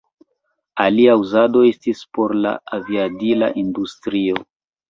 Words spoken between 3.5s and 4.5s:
industrio.